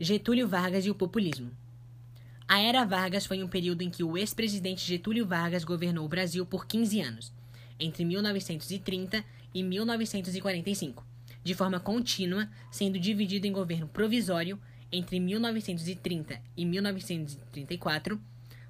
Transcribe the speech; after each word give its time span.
Getúlio 0.00 0.46
Vargas 0.46 0.86
e 0.86 0.90
o 0.90 0.94
populismo. 0.94 1.50
A 2.46 2.60
era 2.60 2.84
Vargas 2.84 3.26
foi 3.26 3.42
um 3.42 3.48
período 3.48 3.82
em 3.82 3.90
que 3.90 4.04
o 4.04 4.16
ex-presidente 4.16 4.86
Getúlio 4.86 5.26
Vargas 5.26 5.64
governou 5.64 6.04
o 6.04 6.08
Brasil 6.08 6.46
por 6.46 6.68
15 6.68 7.00
anos, 7.00 7.32
entre 7.80 8.04
1930 8.04 9.24
e 9.52 9.60
1945, 9.60 11.04
de 11.42 11.52
forma 11.52 11.80
contínua, 11.80 12.48
sendo 12.70 12.96
dividido 12.96 13.48
em 13.48 13.52
governo 13.52 13.88
provisório 13.88 14.60
entre 14.92 15.18
1930 15.18 16.40
e 16.56 16.64
1934, 16.64 18.20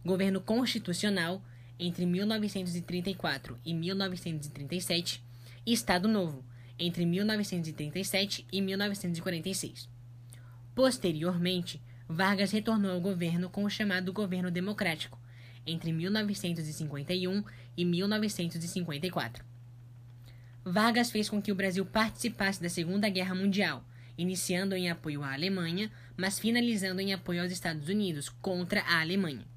governo 0.03 0.41
constitucional 0.41 1.43
entre 1.79 2.07
1934 2.07 3.59
e 3.67 3.75
1937 3.75 5.23
e 5.67 5.75
Estado 5.75 6.09
Novo 6.09 6.43
entre 6.79 7.05
1937 7.05 8.47
e 8.51 8.63
1946. 8.63 9.98
Posteriormente, 10.79 11.83
Vargas 12.09 12.52
retornou 12.52 12.93
ao 12.93 13.01
governo 13.01 13.51
com 13.51 13.65
o 13.65 13.69
chamado 13.69 14.12
Governo 14.12 14.48
Democrático, 14.48 15.19
entre 15.66 15.93
1951 15.93 17.43
e 17.77 17.85
1954. 17.85 19.45
Vargas 20.65 21.11
fez 21.11 21.29
com 21.29 21.43
que 21.43 21.51
o 21.51 21.55
Brasil 21.57 21.85
participasse 21.85 22.62
da 22.62 22.69
Segunda 22.69 23.09
Guerra 23.09 23.35
Mundial, 23.35 23.85
iniciando 24.16 24.77
em 24.77 24.88
apoio 24.88 25.25
à 25.25 25.33
Alemanha, 25.33 25.91
mas 26.16 26.38
finalizando 26.38 27.01
em 27.01 27.13
apoio 27.13 27.43
aos 27.43 27.51
Estados 27.51 27.88
Unidos 27.88 28.29
contra 28.29 28.83
a 28.83 29.01
Alemanha. 29.01 29.49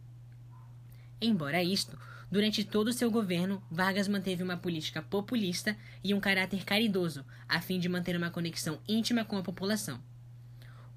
Embora 1.22 1.62
isto, 1.62 2.00
durante 2.32 2.64
todo 2.64 2.88
o 2.88 2.94
seu 2.94 3.12
governo, 3.12 3.62
Vargas 3.70 4.08
manteve 4.08 4.42
uma 4.42 4.58
política 4.58 5.04
populista 5.04 5.78
e 6.04 6.16
um 6.16 6.20
caráter 6.20 6.66
caridoso, 6.66 7.24
a 7.48 7.62
fim 7.62 7.80
de 7.80 7.88
manter 7.88 8.18
uma 8.18 8.32
conexão 8.32 8.80
íntima 8.88 9.24
com 9.24 9.38
a 9.38 9.44
população. 9.44 10.02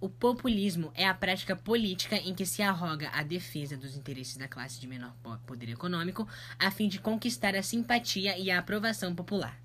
O 0.04 0.08
populismo 0.10 0.92
é 0.94 1.08
a 1.08 1.14
prática 1.14 1.56
política 1.56 2.16
em 2.16 2.34
que 2.34 2.44
se 2.44 2.60
arroga 2.60 3.08
a 3.14 3.22
defesa 3.22 3.74
dos 3.74 3.96
interesses 3.96 4.36
da 4.36 4.46
classe 4.46 4.78
de 4.78 4.86
menor 4.86 5.16
poder 5.46 5.70
econômico 5.70 6.28
a 6.58 6.70
fim 6.70 6.88
de 6.88 7.00
conquistar 7.00 7.56
a 7.56 7.62
simpatia 7.62 8.36
e 8.36 8.50
a 8.50 8.58
aprovação 8.58 9.14
popular. 9.14 9.58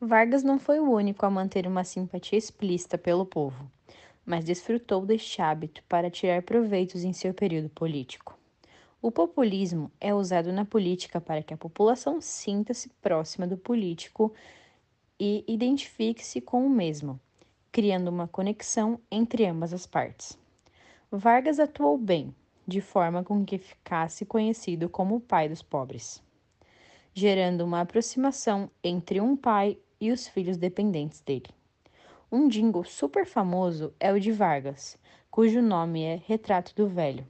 Vargas 0.00 0.44
não 0.44 0.60
foi 0.60 0.78
o 0.78 0.88
único 0.88 1.26
a 1.26 1.30
manter 1.30 1.66
uma 1.66 1.82
simpatia 1.82 2.38
explícita 2.38 2.96
pelo 2.96 3.26
povo, 3.26 3.68
mas 4.24 4.44
desfrutou 4.44 5.04
deste 5.04 5.42
hábito 5.42 5.82
para 5.88 6.08
tirar 6.08 6.40
proveitos 6.42 7.02
em 7.02 7.12
seu 7.12 7.34
período 7.34 7.68
político. 7.68 8.38
O 9.02 9.10
populismo 9.10 9.90
é 10.00 10.14
usado 10.14 10.52
na 10.52 10.64
política 10.64 11.20
para 11.20 11.42
que 11.42 11.52
a 11.52 11.56
população 11.58 12.20
sinta-se 12.20 12.90
próxima 13.02 13.44
do 13.44 13.56
político 13.56 14.32
e 15.18 15.44
identifique-se 15.48 16.40
com 16.40 16.64
o 16.64 16.70
mesmo 16.70 17.20
criando 17.76 18.08
uma 18.08 18.26
conexão 18.26 18.98
entre 19.10 19.44
ambas 19.44 19.70
as 19.74 19.86
partes. 19.86 20.38
Vargas 21.12 21.60
atuou 21.60 21.98
bem, 21.98 22.34
de 22.66 22.80
forma 22.80 23.22
com 23.22 23.44
que 23.44 23.58
ficasse 23.58 24.24
conhecido 24.24 24.88
como 24.88 25.16
o 25.16 25.20
pai 25.20 25.46
dos 25.46 25.60
pobres, 25.60 26.22
gerando 27.12 27.66
uma 27.66 27.82
aproximação 27.82 28.70
entre 28.82 29.20
um 29.20 29.36
pai 29.36 29.76
e 30.00 30.10
os 30.10 30.26
filhos 30.26 30.56
dependentes 30.56 31.20
dele. 31.20 31.50
Um 32.32 32.48
jingle 32.48 32.82
super 32.82 33.26
famoso 33.26 33.92
é 34.00 34.10
o 34.10 34.18
de 34.18 34.32
Vargas, 34.32 34.96
cujo 35.30 35.60
nome 35.60 36.02
é 36.02 36.18
Retrato 36.26 36.74
do 36.74 36.88
Velho, 36.88 37.26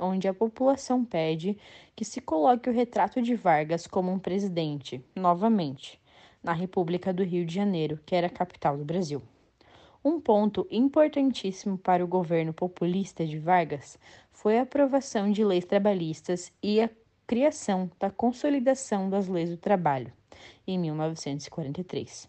onde 0.00 0.26
a 0.26 0.32
população 0.32 1.04
pede 1.04 1.58
que 1.94 2.06
se 2.06 2.22
coloque 2.22 2.70
o 2.70 2.72
retrato 2.72 3.20
de 3.20 3.34
Vargas 3.34 3.86
como 3.86 4.10
um 4.10 4.18
presidente, 4.18 5.04
novamente, 5.14 6.00
na 6.42 6.54
República 6.54 7.12
do 7.12 7.22
Rio 7.22 7.44
de 7.44 7.54
Janeiro, 7.54 8.00
que 8.06 8.16
era 8.16 8.28
a 8.28 8.30
capital 8.30 8.78
do 8.78 8.84
Brasil. 8.86 9.20
Um 10.02 10.18
ponto 10.18 10.66
importantíssimo 10.70 11.76
para 11.76 12.02
o 12.02 12.08
governo 12.08 12.54
populista 12.54 13.26
de 13.26 13.38
Vargas 13.38 13.98
foi 14.32 14.58
a 14.58 14.62
aprovação 14.62 15.30
de 15.30 15.44
leis 15.44 15.66
trabalhistas 15.66 16.50
e 16.62 16.80
a 16.80 16.88
criação 17.26 17.90
da 18.00 18.10
Consolidação 18.10 19.10
das 19.10 19.28
Leis 19.28 19.50
do 19.50 19.58
Trabalho, 19.58 20.10
em 20.66 20.78
1943. 20.78 22.26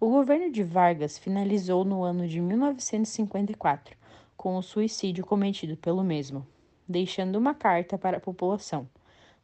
O 0.00 0.08
governo 0.08 0.50
de 0.50 0.62
Vargas 0.64 1.18
finalizou 1.18 1.84
no 1.84 2.02
ano 2.02 2.26
de 2.26 2.40
1954 2.40 3.94
com 4.34 4.56
o 4.56 4.62
suicídio 4.62 5.26
cometido 5.26 5.76
pelo 5.76 6.02
mesmo, 6.02 6.46
deixando 6.88 7.36
uma 7.36 7.52
carta 7.52 7.98
para 7.98 8.16
a 8.16 8.20
população, 8.20 8.88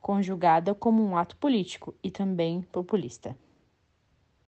conjugada 0.01 0.75
como 0.75 1.05
um 1.05 1.15
ato 1.15 1.37
político 1.37 1.95
e 2.03 2.11
também 2.11 2.63
populista. 2.73 3.37